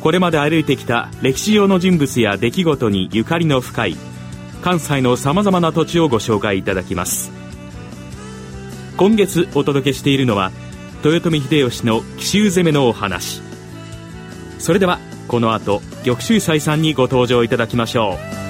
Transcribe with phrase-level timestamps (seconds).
[0.00, 3.96] これまで歩いてきた歴史上の人物や出来事にゆかりの深い
[4.62, 7.30] 関西のさまざまな土地をご紹介いただきます。
[8.96, 10.52] 今月お届けしているのは
[11.02, 13.40] 豊臣秀吉の奇襲攻めのお話。
[14.58, 18.49] それではこの後玉州斎さんにご登場いただきましょう。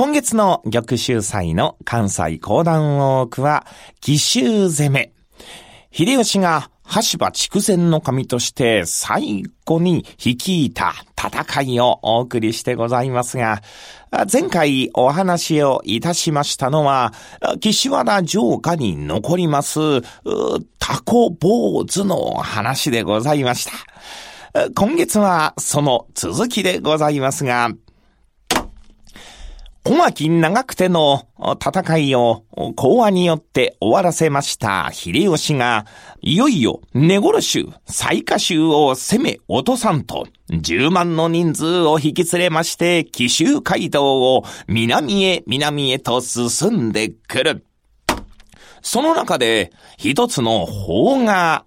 [0.00, 3.66] 今月の玉州祭の関西講談ウォークは、
[4.00, 5.12] 奇襲攻め。
[5.92, 13.60] 秀吉が羽柴筑前の神として最後に率いた戦いをお送りしてございますが、
[14.32, 17.12] 前回お話をいたしましたのは、
[17.60, 20.00] 岸和田城下に残ります、
[20.78, 23.66] タコ坊主の話でございまし
[24.54, 24.70] た。
[24.74, 27.68] 今月はその続きでございますが、
[29.82, 31.26] 小牧長久手の
[31.58, 32.44] 戦いを
[32.76, 35.86] 講和によって終わらせました秀吉が、
[36.20, 47.64] いよいよ根殺州、最下州を攻め落とさんと、10万の人数を引き連れまして、奇襲街道を南へ南へと進んでくる。
[48.82, 51.64] その中で、一つの法が、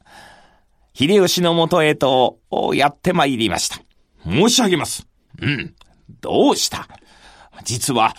[0.94, 2.38] 秀吉のもとへと
[2.76, 3.82] やって参りました。
[4.24, 5.08] 申し上げます。
[5.42, 5.74] うん。
[6.22, 6.88] どうした？
[7.64, 8.16] 実は、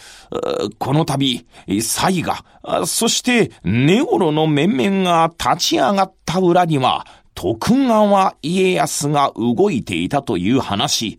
[0.78, 1.82] この度、イ
[2.22, 2.44] が、
[2.86, 11.18] そして根頃の面々が立ち上がった裏には、徳川家康が動いていたという話。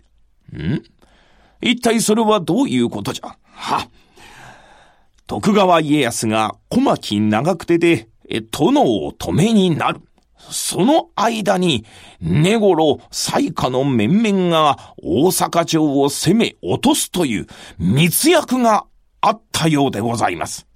[0.54, 0.82] ん？
[1.62, 3.36] 一体それはどういうことじゃ？
[3.54, 3.88] は。
[5.28, 8.08] 徳川家康が小牧長久手で、
[8.52, 10.02] 殿を止めになる。
[10.52, 11.86] その間に、
[12.22, 17.48] 根頃、最下の面々が大阪城を攻め落とすという
[17.78, 18.86] 密約が
[19.22, 20.68] あったようでございます。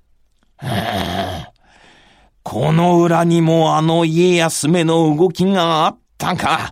[2.44, 6.72] この裏にもあの家康めの動きがあったか。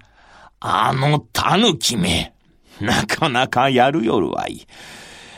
[0.60, 2.34] あの狸め。
[2.80, 4.68] なかなかやるよるわい。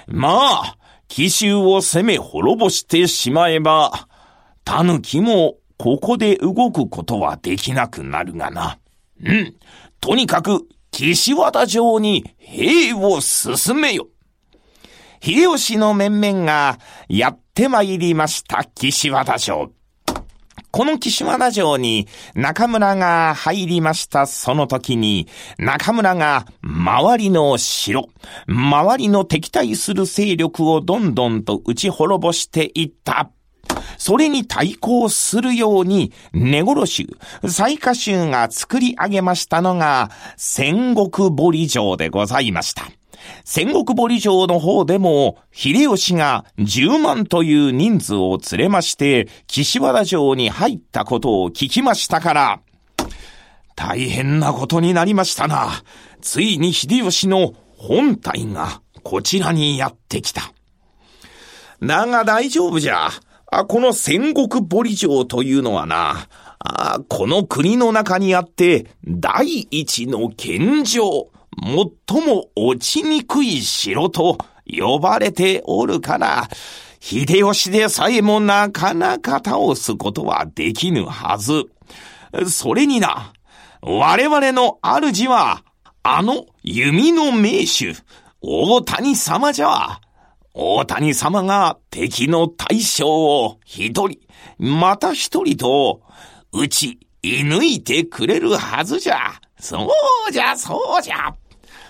[0.08, 0.78] まあ、
[1.08, 4.08] 奇襲を攻め滅ぼしてしまえば、
[4.64, 8.78] 狸もここで動くことはできなくなるがな。
[9.24, 9.56] うん。
[10.02, 14.10] とにかく、岸和田城に兵を進めよ。
[15.22, 19.72] 秀吉の面々がやって参りました岸和田城。
[20.72, 28.10] この岸和田城に中村が入りましたその時に、中村が周りの城、
[28.48, 33.32] 周りの敵対する勢力をどんどんと打ち滅ぼしていった
[34.00, 37.08] それに対抗するように、根殺州、
[37.48, 42.84] 最下州が作り上げましたのが、戦国堀城でございました。
[43.44, 52.62] 戦国堀城の方でも、秀吉が10万という人数を連れまして、岸和田城に入ったことを聞きましたから、
[53.76, 55.84] 大変なことになりましたな。
[56.22, 60.54] ついに秀吉の本体がこちらにやってきた。
[61.82, 63.10] だが大丈夫じゃ。
[63.52, 66.28] あ、この戦国堀城というのはな、
[66.60, 71.30] あこの国の中にあって、第一の剣城、
[71.62, 76.48] 最も落ちにくい城と呼ばれておるから、
[77.00, 81.66] 秀吉でさえもなかなか倒すことはできぬはず。
[82.48, 83.34] それにな、
[83.82, 85.64] 我々の主は、
[86.04, 87.96] あの弓の名手、
[88.42, 90.00] 大谷様じゃ。
[90.54, 94.20] 大谷様が敵の大将を一人、
[94.58, 96.02] また一人と、
[96.52, 99.34] 打ち、射抜いてくれるはずじゃ。
[99.60, 99.88] そ
[100.28, 101.34] うじゃ、そうじゃ。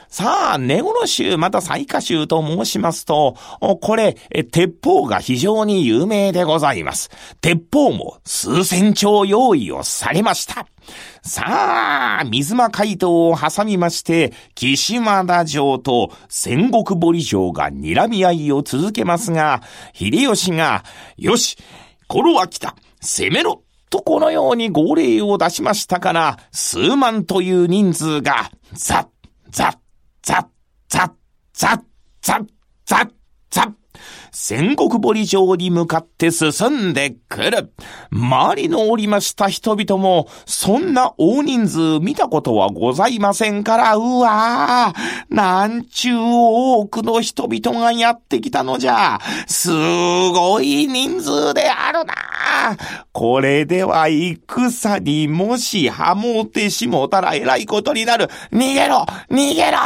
[0.10, 3.36] さあ、根殺衆また最下衆と申しますと、
[3.80, 4.14] これ、
[4.52, 7.12] 鉄砲が非常に有名でございます。
[7.42, 10.66] 鉄砲も数千丁用意をされました。
[11.22, 19.62] さあ、水間街道を挟みまして、岸和田城と戦国堀城が睨み合いを続けますが、
[19.94, 20.84] 秀吉が、
[21.18, 21.56] よし、
[22.08, 29.08] 頃は来た、攻めろとこのように号令を出しましたから、数万という人数が、ザッ、
[29.52, 29.89] ザッ、
[30.30, 30.48] zap,
[30.94, 31.12] zap,
[31.58, 31.82] zap,
[32.22, 32.44] zap,
[32.86, 33.12] zap,
[33.52, 33.74] zap.
[34.32, 37.74] 戦国堀城に向かって進んでくる。
[38.12, 49.20] 周りのおりました人々も、そんな大人数見たことはございませんから、うわぁ、なんちゅう多くの人々がやってきたのじゃ。
[49.48, 52.14] すごい人数であるな
[53.12, 58.28] これでは戦にもしハモってしもたら偉いことになる。
[58.52, 59.78] 逃げろ逃げろ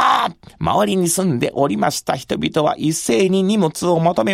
[0.58, 4.33] 周りに住んでおりました人々は一斉に荷物を求め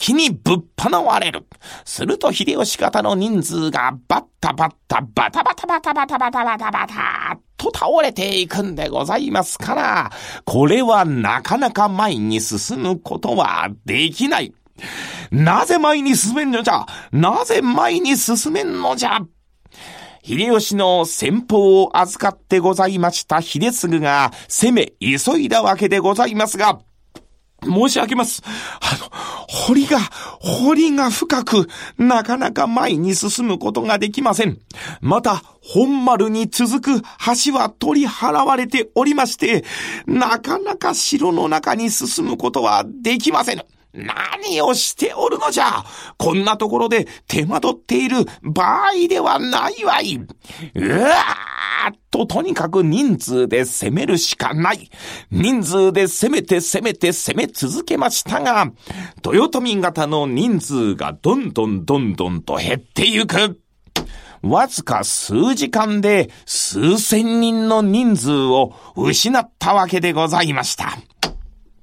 [0.00, 1.46] 気にぶっ放われる。
[1.84, 10.10] すると秀吉方の人数がバッタバッタバタバタバタバタバタバタバタと倒れていくんでございますから、
[10.46, 14.54] これはなかなか前に進むことはできない。
[15.30, 16.86] なぜ前に進めんのじゃ？
[17.12, 19.20] なぜ前に進めんのじゃ？
[20.24, 26.80] 秀吉の先方を預かってございました秀次が攻め急いだわけでございますが、
[27.64, 28.42] 申し上げます。
[28.80, 29.10] あの、
[29.48, 29.98] 堀が、
[30.40, 31.68] 堀が深く、
[31.98, 34.58] なかなか前に進むことができません。
[35.00, 37.02] また、本丸に続く
[37.46, 39.64] 橋は取り払われておりまして、
[40.06, 43.62] なかなか城の中に進むことはできません。
[43.92, 45.84] 何をしておるのじゃ
[46.16, 50.16] こんなところで手間取っている場合ではないわい。
[50.16, 54.90] うわーっととにかく人数で攻めるしかない。
[55.30, 58.70] 人数で攻めて攻めて攻め続けましたが、
[59.24, 63.60] 豊臣方の人数がどんどんどんどんと減ってゆく。
[64.42, 70.96] わずか数時間で数千人の人数を失ったわけでございました。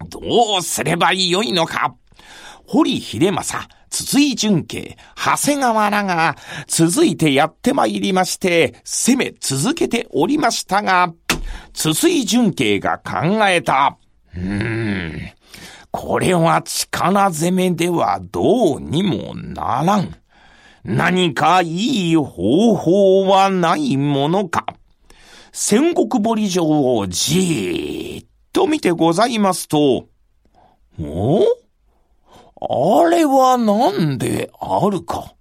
[0.09, 0.19] ど
[0.59, 1.95] うすればよいのか
[2.65, 6.35] 堀秀正、筒井淳慶、長谷川らが
[6.67, 11.13] 続いてやってまいりまして、攻め続けておりましたが、
[11.73, 13.97] 筒井淳慶が考えた。
[14.35, 15.31] うーん、
[15.91, 20.13] これは力攻めではどうにもならん。
[20.83, 24.65] 何かいい方法はないものか。
[25.51, 26.63] 戦国堀城
[26.97, 28.26] をじーっ
[28.57, 30.07] と見てございますと、
[30.99, 31.43] お
[32.59, 35.35] あれはなんであるか？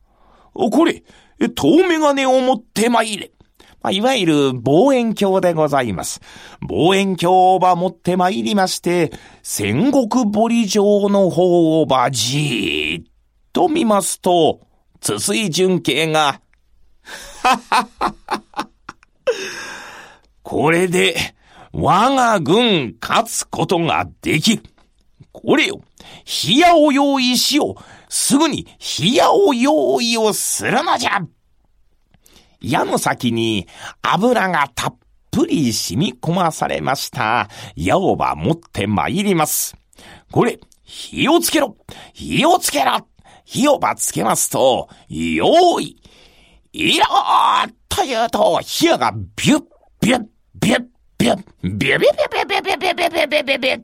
[0.52, 1.02] これ、
[1.40, 3.30] 遠眼鏡を持って参れ。
[3.80, 6.20] ま、いわゆる望遠鏡でございます。
[6.60, 9.10] 望遠鏡をば持って参りまして、
[9.42, 13.04] 戦国堀城の方をばじーっ
[13.54, 14.60] と見ますと、
[15.00, 16.42] 筒井純慶が、
[17.42, 18.14] ははは
[18.52, 18.68] は
[20.42, 21.16] これで、
[21.73, 24.62] 我が軍勝つことができる。
[25.32, 25.80] これよ、
[26.49, 27.82] 冷やを用意しよう。
[28.08, 28.66] すぐに
[29.00, 31.20] 冷やを用意をするのじゃ。
[32.61, 33.66] 矢の先に
[34.02, 34.96] 油がたっ
[35.30, 37.49] ぷり染み込まされました。
[37.76, 39.76] 矢をば持って参ります。
[40.30, 41.76] これ、火をつけろ
[42.14, 43.06] 火をつけろ
[43.44, 46.02] 火をばつけますと、よーい
[46.73, 49.64] いろーと言うと、火がビュッ
[50.00, 50.26] ビュッ
[50.61, 50.85] ビュッ
[51.18, 53.82] ビュッビュッビュッビュッビュッビュッビュッビュッビュッビュッビュッ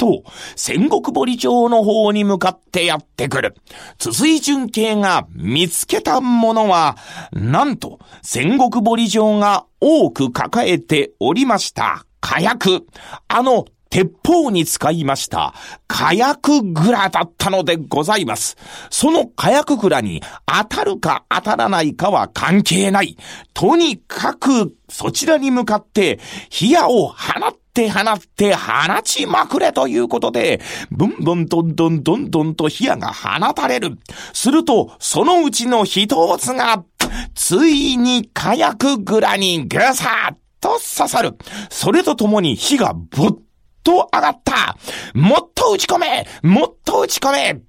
[0.00, 0.24] と、
[0.56, 3.54] 戦国堀町の方に向かってやってくる。
[3.98, 6.96] 筒井純慶が見つけたものは、
[7.32, 12.86] なんと、戦国堀城が多く抱えておりました火薬。
[13.28, 15.52] あの、鉄砲に使いました
[15.88, 18.56] 火薬蔵だったのでございます。
[18.88, 23.16] その火薬蔵に当たるか当たらないかは関係ない。
[23.52, 33.98] とにかくそちらに向かって火矢を放って放って放ちまくれということで、ブンブンどんどんどんどんと火矢が放たれる。
[34.32, 36.84] すると、そのうちの一つが、
[37.34, 41.36] ついに火薬蔵にぐさっと刺さる。
[41.70, 43.30] それとともに火がぶっ
[43.82, 44.76] と上がった。
[45.14, 46.26] もっと打ち込め。
[46.42, 47.60] もっと打ち込め。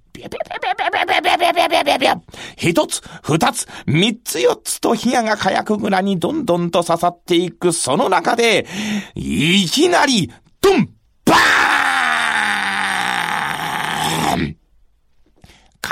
[2.57, 7.71] 一つ、二つ、三つ四つと火矢が火薬蔵にどんどんと刺さっていく。
[7.71, 8.67] その中で、
[9.15, 10.89] いきなり、ドン
[11.25, 14.57] バーン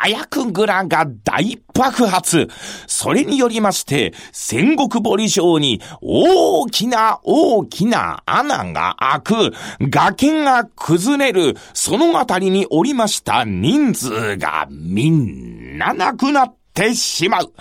[0.01, 2.47] 火薬蔵が大爆発。
[2.87, 17.53] それによりまして、戦国堀城に大きな大きな穴が開く、崖が崩れる、そのあたりにおりました人数がみんななくなってしまう。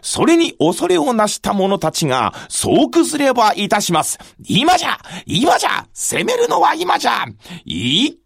[0.00, 4.18] それに恐れをなした者たちが、そう崩ればいたします。
[4.46, 7.26] 今じゃ今じゃ攻めるのは今じゃ
[7.66, 8.23] 一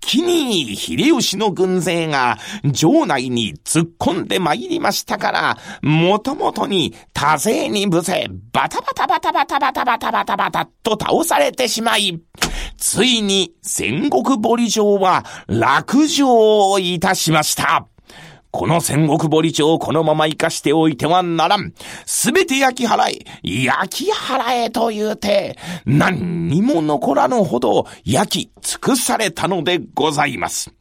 [0.00, 2.38] 気に秀吉の軍勢が
[2.72, 12.20] 城内に突っ込んで参りましたから、もともとに多勢に無勢、バタバタバタバタバタバタバタバタと倒されてしまい、
[12.76, 17.86] ついに戦国堀城は落城をいたしました。
[18.58, 21.72] この戦国堀町をこのまま生かしておいてはならん。
[22.04, 30.74] すべて焼き払え、焼き払えと言うて、何にも残らぬほど焼き尽くされたのでございます。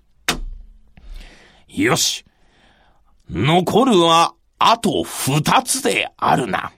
[1.67, 2.25] よし。
[3.29, 6.72] 残るはあと二つであるな。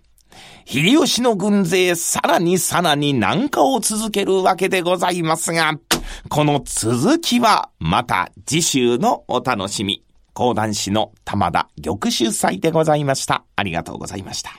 [0.65, 5.79] 秀吉の軍勢さらにさらに南下を続けるわけでございますが、
[6.27, 10.03] この続きはまた次週のお楽しみ。
[10.39, 13.43] 講談師の玉田玉秀祭でございました。
[13.57, 14.51] ありがとうございました。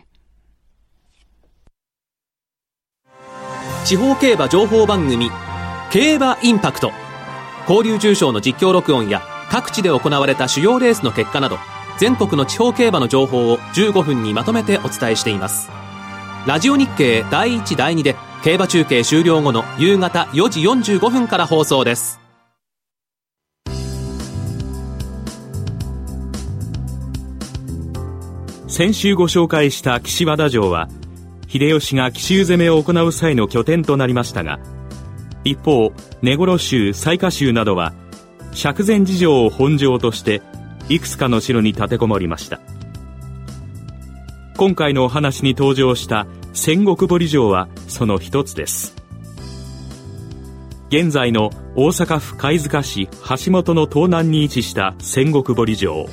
[3.87, 5.31] 地方競馬情報番組
[5.91, 6.93] 競馬インパクト
[7.67, 11.57] 交流重賞の実況録音や各地で行われた主要レースの結果など
[11.97, 15.71] 全国の地方競馬の情報を15分にまとめてお伝えしています
[16.47, 22.21] ラジオ日経第1第2で競馬中継終了後の夕方4時45分から放送です
[28.71, 30.89] 先週ご紹介した岸和田城は
[31.49, 34.61] 秀吉が奇襲攻めを行う際の拠点となりましたが
[35.43, 37.93] 一方根室州雑賀州などは
[38.53, 40.41] 釈禅寺城を本城として
[40.89, 42.61] いくつかの城に立てこもりました。
[44.57, 48.97] 今回のお話に登場した戦国堀城はその一つです。
[50.89, 56.09] 現在の大阪府貝塚市橋本の東南に位置した戦国堀城。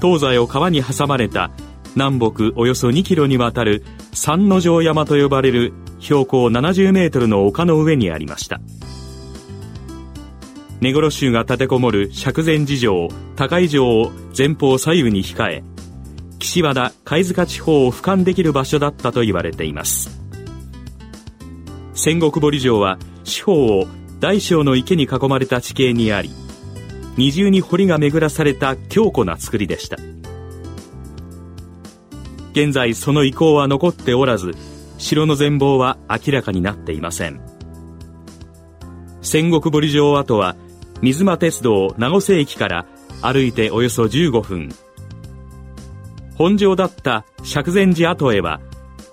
[0.00, 1.50] 東西を川に挟まれた
[1.94, 8.60] 南北およそ2キロにわたる三の城山と呼ばれる標高70メートルの丘の上にありました。
[10.80, 15.62] 根室州が立てこもる釈禅寺城高井城を前方左右に控え
[16.38, 20.18] 岸和田貝塚地方を俯瞰できる場所だったと言われています。
[21.92, 23.86] 戦国堀城は四方を
[24.20, 26.30] 大小の池に囲まれた地形にあり
[27.16, 29.96] 二重に堀が巡らされた強固な造りでした。
[32.52, 34.54] 現在その遺構は残っておらず
[34.98, 37.40] 城の全貌は明らかになっていません。
[39.22, 40.56] 戦国堀城跡は
[41.02, 42.86] 水間鉄道名護瀬駅から
[43.22, 44.68] 歩いておよそ15分。
[46.34, 48.60] 本城だった釈禅寺跡へは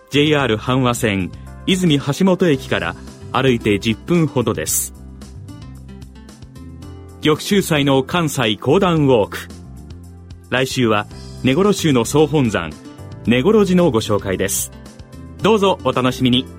[0.10, 1.32] JR 阪和線
[1.66, 2.96] 泉橋本駅から
[3.34, 4.97] 歩いて10分ほどです。
[7.28, 9.38] 玉州祭の関西講談ウォーク。
[10.50, 11.08] 来週は
[11.44, 12.70] 根室州の総本山
[13.26, 14.72] 根室寺のご紹介です。
[15.42, 16.57] どうぞお楽しみに。